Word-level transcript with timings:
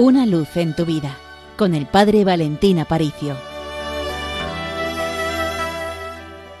Una 0.00 0.26
luz 0.26 0.56
en 0.56 0.76
tu 0.76 0.86
vida 0.86 1.18
con 1.56 1.74
el 1.74 1.84
Padre 1.86 2.24
Valentín 2.24 2.78
Aparicio. 2.78 3.36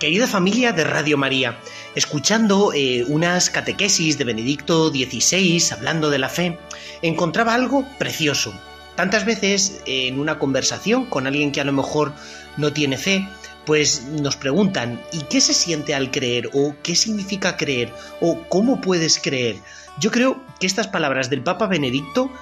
Querida 0.00 0.26
familia 0.26 0.72
de 0.72 0.82
Radio 0.82 1.16
María, 1.16 1.56
escuchando 1.94 2.72
eh, 2.74 3.04
unas 3.06 3.48
catequesis 3.48 4.18
de 4.18 4.24
Benedicto 4.24 4.88
XVI 4.88 5.62
hablando 5.70 6.10
de 6.10 6.18
la 6.18 6.28
fe, 6.28 6.58
encontraba 7.00 7.54
algo 7.54 7.86
precioso. 7.96 8.52
Tantas 8.96 9.24
veces 9.24 9.82
en 9.86 10.18
una 10.18 10.40
conversación 10.40 11.06
con 11.06 11.28
alguien 11.28 11.52
que 11.52 11.60
a 11.60 11.64
lo 11.64 11.72
mejor 11.72 12.14
no 12.56 12.72
tiene 12.72 12.98
fe, 12.98 13.28
pues 13.64 14.02
nos 14.02 14.34
preguntan, 14.34 15.00
¿y 15.12 15.20
qué 15.30 15.40
se 15.40 15.54
siente 15.54 15.94
al 15.94 16.10
creer? 16.10 16.50
¿O 16.54 16.74
qué 16.82 16.96
significa 16.96 17.56
creer? 17.56 17.94
¿O 18.20 18.40
cómo 18.48 18.80
puedes 18.80 19.20
creer? 19.20 19.58
Yo 20.00 20.10
creo 20.10 20.42
que 20.58 20.66
estas 20.66 20.88
palabras 20.88 21.30
del 21.30 21.44
Papa 21.44 21.68
Benedicto 21.68 22.32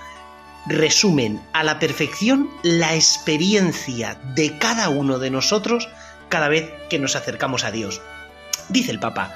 resumen 0.69 1.41
a 1.53 1.63
la 1.63 1.79
perfección 1.79 2.51
la 2.63 2.95
experiencia 2.95 4.19
de 4.35 4.59
cada 4.59 4.89
uno 4.89 5.19
de 5.19 5.31
nosotros 5.31 5.89
cada 6.29 6.49
vez 6.49 6.71
que 6.91 6.99
nos 6.99 7.17
acercamos 7.17 7.65
a 7.65 7.71
Dios. 7.71 8.01
Dice 8.69 8.91
el 8.91 8.99
Papa, 8.99 9.33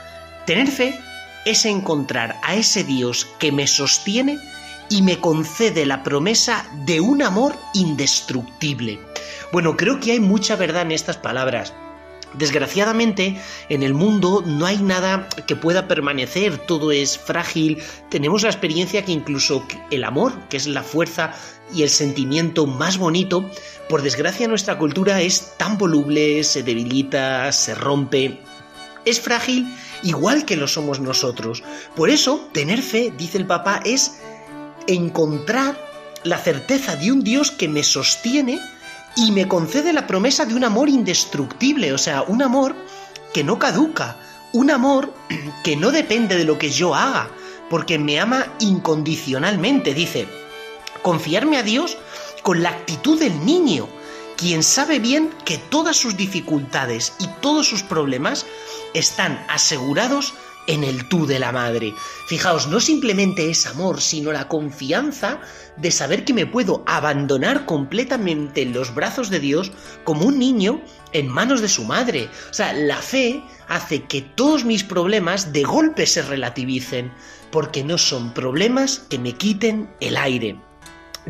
tener 0.47 0.69
fe 0.69 0.99
es 1.47 1.65
encontrar 1.65 2.37
a 2.43 2.55
ese 2.55 2.85
Dios 2.85 3.27
que 3.39 3.53
me 3.53 3.67
sostiene 3.67 4.39
y 4.89 5.03
me 5.03 5.21
concede 5.21 5.87
la 5.87 6.03
promesa 6.03 6.67
de 6.85 7.01
un 7.01 7.23
amor 7.23 7.57
indestructible. 7.75 8.99
Bueno, 9.53 9.77
creo 9.77 10.01
que 10.01 10.13
hay 10.13 10.21
mucha 10.21 10.57
verdad 10.57 10.83
en 10.83 10.93
estas 10.93 11.17
palabras. 11.17 11.73
Desgraciadamente, 12.35 13.41
en 13.69 13.83
el 13.83 13.93
mundo 13.93 14.43
no 14.47 14.65
hay 14.65 14.79
nada 14.79 15.29
que 15.47 15.57
pueda 15.57 15.89
permanecer, 15.89 16.59
todo 16.59 16.93
es 16.93 17.19
frágil. 17.19 17.83
Tenemos 18.09 18.43
la 18.43 18.51
experiencia 18.51 19.05
que 19.05 19.13
incluso 19.13 19.67
el 19.91 20.05
amor, 20.05 20.33
que 20.49 20.57
es 20.57 20.69
la 20.69 20.85
fuerza 20.85 21.33
y 21.75 21.83
el 21.83 21.91
sentimiento 21.91 22.67
más 22.67 22.99
bonito, 22.99 23.51
por 23.89 24.03
desgracia 24.03 24.47
nuestra 24.47 24.79
cultura 24.79 25.21
es 25.21 25.57
tan 25.57 25.77
voluble, 25.77 26.45
se 26.45 26.63
debilita, 26.63 27.51
se 27.51 27.75
rompe. 27.75 28.41
Es 29.05 29.21
frágil 29.21 29.67
igual 30.05 30.45
que 30.45 30.57
lo 30.57 30.69
somos 30.69 31.01
nosotros. 31.01 31.65
Por 31.97 32.11
eso, 32.11 32.49
tener 32.53 32.81
fe, 32.83 33.13
dice 33.17 33.39
el 33.39 33.47
Papa, 33.47 33.81
es 33.85 34.21
encontrar 34.87 35.77
la 36.23 36.39
certeza 36.39 36.97
de 36.97 37.11
un 37.11 37.25
Dios 37.25 37.51
que 37.51 37.69
me 37.69 37.83
sostiene 37.83 38.61
y 39.17 39.33
me 39.33 39.49
concede 39.49 39.93
la 39.93 40.07
promesa 40.07 40.45
de 40.45 40.55
un 40.55 40.65
amor 40.65 40.89
indestructible, 40.89 41.93
o 41.93 41.99
sea, 41.99 42.23
un 42.23 42.43
amor 42.43 42.77
que 43.33 43.45
no 43.45 43.59
caduca, 43.59 44.17
un 44.53 44.71
amor 44.71 45.15
que 45.65 45.77
no 45.77 45.91
depende 45.91 46.37
de 46.37 46.45
lo 46.45 46.59
que 46.59 46.71
yo 46.71 46.95
haga, 46.95 47.31
porque 47.69 47.99
me 47.99 48.19
ama 48.19 48.47
incondicionalmente, 48.59 49.95
dice, 49.95 50.29
confiarme 51.03 51.59
a 51.59 51.63
Dios 51.63 51.97
con 52.43 52.63
la 52.63 52.71
actitud 52.71 53.19
del 53.19 53.45
niño, 53.45 53.89
quien 54.37 54.63
sabe 54.63 54.99
bien 54.99 55.31
que 55.45 55.59
todas 55.59 55.97
sus 55.97 56.17
dificultades 56.17 57.13
y 57.19 57.27
todos 57.41 57.69
sus 57.69 57.83
problemas 57.83 58.47
están 58.95 59.45
asegurados 59.49 60.35
en 60.67 60.85
el 60.85 61.09
tú 61.09 61.27
de 61.27 61.39
la 61.39 61.53
madre. 61.53 61.95
Fijaos, 62.27 62.69
no 62.69 62.81
simplemente 62.81 63.51
es 63.51 63.67
amor, 63.67 64.01
sino 64.01 64.33
la 64.33 64.49
confianza 64.49 65.41
de 65.77 65.91
saber 65.91 66.25
que 66.25 66.35
me 66.35 66.47
puedo 66.47 66.85
abandonar 66.87 67.67
completamente 67.67 68.63
en 68.63 68.73
los 68.73 68.95
brazos 68.95 69.31
de 69.31 69.41
Dios 69.41 69.73
como 70.05 70.27
un 70.27 70.39
niño 70.39 70.81
en 71.13 71.29
manos 71.29 71.61
de 71.61 71.69
su 71.69 71.85
madre. 71.85 72.29
O 72.51 72.55
sea, 72.55 72.73
la 72.73 72.99
fe 72.99 73.43
hace 73.69 74.05
que 74.05 74.23
todos 74.23 74.65
mis 74.65 74.85
problemas 74.85 75.53
de 75.53 75.63
golpe 75.63 76.07
se 76.07 76.23
relativicen, 76.23 77.13
porque 77.51 77.83
no 77.83 77.99
son 77.99 78.33
problemas 78.33 79.01
que 79.09 79.19
me 79.19 79.33
quiten 79.33 79.91
el 80.01 80.17
aire. 80.17 80.70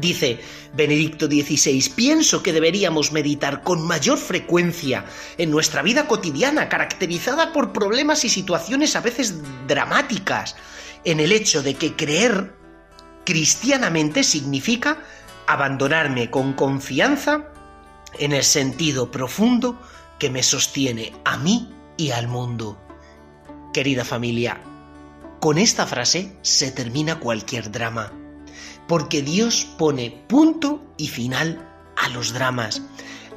Dice 0.01 0.41
Benedicto 0.73 1.27
XVI, 1.27 1.93
pienso 1.95 2.43
que 2.43 2.53
deberíamos 2.53 3.13
meditar 3.13 3.63
con 3.63 3.87
mayor 3.87 4.17
frecuencia 4.19 5.05
en 5.37 5.51
nuestra 5.51 5.83
vida 5.83 6.07
cotidiana, 6.07 6.69
caracterizada 6.69 7.53
por 7.53 7.73
problemas 7.73 8.25
y 8.25 8.31
situaciones 8.31 8.97
a 8.97 9.01
veces 9.01 9.35
dramáticas, 9.67 10.57
en 11.05 11.21
el 11.21 11.33
hecho 11.33 11.63
de 11.63 11.75
que 11.75 11.97
creer 11.97 12.55
cristianamente 13.27 14.23
significa 14.23 15.03
abandonarme 15.47 16.31
con 16.31 16.55
confianza 16.55 17.49
en 18.19 18.33
el 18.33 18.45
sentido 18.45 19.11
profundo 19.11 19.81
que 20.19 20.31
me 20.31 20.43
sostiene 20.43 21.13
a 21.25 21.37
mí 21.37 21.75
y 21.99 22.13
al 22.13 22.27
mundo. 22.27 22.81
Querida 23.75 24.05
familia, 24.05 24.61
con 25.41 25.59
esta 25.59 25.87
frase 25.87 26.37
se 26.43 26.71
termina 26.71 27.19
cualquier 27.19 27.71
drama 27.71 28.20
porque 28.89 29.23
Dios 29.23 29.67
pone 29.79 30.11
punto 30.29 30.83
y 30.97 31.09
final 31.09 31.69
a 31.97 32.09
los 32.09 32.33
dramas. 32.33 32.83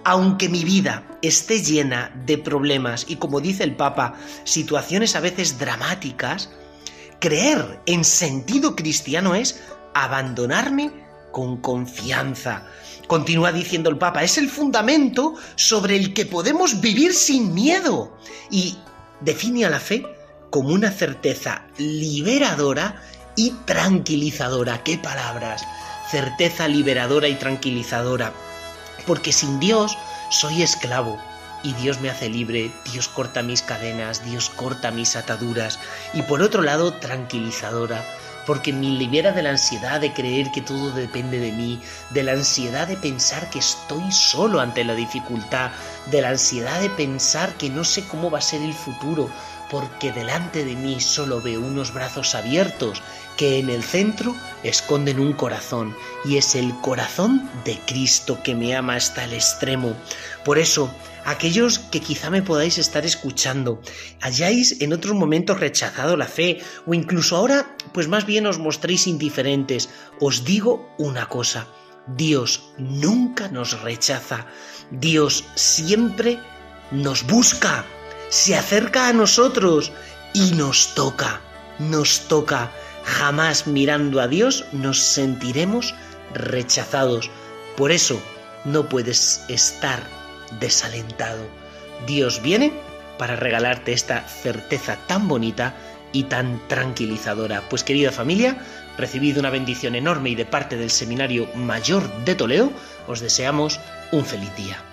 Aunque 0.05 0.49
mi 0.49 0.63
vida 0.63 1.07
esté 1.21 1.61
llena 1.61 2.11
de 2.25 2.37
problemas 2.37 3.05
y 3.07 3.15
como 3.15 3.39
dice 3.39 3.63
el 3.63 3.75
Papa, 3.75 4.15
situaciones 4.43 5.15
a 5.15 5.21
veces 5.21 5.57
dramáticas, 5.57 6.49
creer 7.19 7.79
en 7.85 8.03
sentido 8.03 8.75
cristiano 8.75 9.33
es 9.33 9.61
abandonarme 9.93 10.91
con 11.31 11.57
confianza. 11.57 12.65
Continúa 13.07 13.51
diciendo 13.51 13.89
el 13.89 13.97
Papa, 13.97 14.23
es 14.23 14.37
el 14.37 14.49
fundamento 14.49 15.35
sobre 15.55 15.95
el 15.95 16.13
que 16.13 16.25
podemos 16.25 16.81
vivir 16.81 17.13
sin 17.13 17.53
miedo 17.53 18.17
y 18.49 18.77
define 19.21 19.65
a 19.65 19.69
la 19.69 19.79
fe 19.79 20.05
como 20.49 20.69
una 20.69 20.91
certeza 20.91 21.65
liberadora 21.77 23.01
y 23.35 23.51
tranquilizadora. 23.66 24.83
¿Qué 24.83 24.97
palabras? 24.97 25.66
Certeza 26.11 26.67
liberadora 26.67 27.27
y 27.27 27.35
tranquilizadora. 27.35 28.33
Porque 29.07 29.31
sin 29.31 29.59
Dios 29.59 29.97
soy 30.29 30.61
esclavo 30.61 31.19
y 31.63 31.73
Dios 31.73 32.01
me 32.01 32.09
hace 32.09 32.29
libre, 32.29 32.72
Dios 32.91 33.07
corta 33.07 33.41
mis 33.41 33.61
cadenas, 33.61 34.23
Dios 34.25 34.49
corta 34.49 34.91
mis 34.91 35.16
ataduras 35.16 35.79
y 36.13 36.22
por 36.23 36.41
otro 36.41 36.61
lado 36.61 36.93
tranquilizadora 36.93 38.03
porque 38.45 38.73
me 38.73 38.88
libera 38.88 39.31
de 39.31 39.43
la 39.43 39.51
ansiedad 39.51 40.01
de 40.01 40.13
creer 40.13 40.51
que 40.51 40.61
todo 40.61 40.91
depende 40.91 41.39
de 41.39 41.51
mí, 41.51 41.79
de 42.11 42.23
la 42.23 42.33
ansiedad 42.33 42.88
de 42.88 42.97
pensar 42.97 43.49
que 43.49 43.59
estoy 43.59 44.11
solo 44.11 44.59
ante 44.59 44.83
la 44.83 44.95
dificultad, 44.95 45.72
de 46.11 46.22
la 46.22 46.29
ansiedad 46.29 46.81
de 46.81 46.89
pensar 46.89 47.53
que 47.55 47.69
no 47.69 47.83
sé 47.83 48.05
cómo 48.07 48.29
va 48.29 48.39
a 48.39 48.41
ser 48.41 48.61
el 48.61 48.73
futuro, 48.73 49.29
porque 49.73 50.11
delante 50.11 50.63
de 50.66 50.75
mí 50.75 51.00
solo 51.00 51.41
veo 51.41 51.59
unos 51.59 51.95
brazos 51.95 52.35
abiertos 52.35 53.01
que 53.38 53.57
en 53.57 53.72
el 53.72 53.81
centro 53.81 54.35
esconden 54.61 55.19
un 55.19 55.34
corazón, 55.34 55.95
y 56.25 56.38
es 56.38 56.53
el 56.53 56.75
corazón 56.81 57.50
de 57.66 57.79
Cristo 57.88 58.38
que 58.44 58.53
me 58.53 58.75
ama 58.75 58.97
hasta 58.97 59.23
el 59.23 59.34
extremo. 59.34 59.95
Por 60.45 60.59
eso, 60.59 60.94
aquellos 61.25 61.79
que 61.79 62.01
quizá 62.01 62.29
me 62.29 62.44
podáis 62.44 62.78
estar 62.78 63.03
escuchando, 63.03 63.81
hayáis 64.22 64.79
en 64.79 64.94
otros 64.94 65.16
momentos 65.16 65.59
rechazado 65.59 66.17
la 66.17 66.28
fe, 66.28 66.61
o 66.85 66.94
incluso 66.94 67.35
ahora, 67.35 67.75
pues 67.95 68.07
más 68.07 68.28
bien 68.28 68.45
os 68.45 68.59
mostréis 68.59 69.07
indiferentes, 69.07 69.90
os 70.19 70.45
digo 70.45 70.88
una 71.00 71.25
cosa, 71.29 71.66
Dios 72.05 72.73
nunca 72.78 73.47
nos 73.47 73.81
rechaza, 73.81 74.45
Dios 74.91 75.45
siempre 75.55 76.38
nos 76.91 77.25
busca, 77.25 77.85
se 78.33 78.55
acerca 78.55 79.09
a 79.09 79.13
nosotros 79.13 79.91
y 80.33 80.53
nos 80.55 80.95
toca, 80.95 81.39
nos 81.77 82.21
toca 82.21 82.71
jamás 83.03 83.67
mirando 83.67 84.19
a 84.19 84.27
Dios 84.27 84.66
nos 84.71 84.97
sentiremos 85.03 85.94
rechazados. 86.33 87.29
Por 87.77 87.91
eso 87.91 88.19
no 88.66 88.89
puedes 88.89 89.45
estar 89.49 90.01
desalentado. 90.59 91.45
Dios 92.07 92.41
viene 92.41 92.73
para 93.19 93.35
regalarte 93.35 93.93
esta 93.93 94.27
certeza 94.27 94.97
tan 95.05 95.27
bonita 95.27 95.75
y 96.11 96.23
tan 96.23 96.59
tranquilizadora. 96.67 97.61
Pues 97.69 97.83
querida 97.83 98.11
familia, 98.11 98.58
recibid 98.97 99.37
una 99.37 99.52
bendición 99.52 99.93
enorme 99.93 100.31
y 100.31 100.35
de 100.35 100.46
parte 100.46 100.75
del 100.75 100.90
Seminario 100.90 101.47
Mayor 101.53 102.11
de 102.25 102.34
Toledo, 102.34 102.72
os 103.08 103.19
deseamos 103.19 103.79
un 104.11 104.25
feliz 104.25 104.55
día. 104.55 104.92